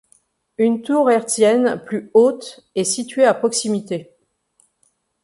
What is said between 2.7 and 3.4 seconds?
est située à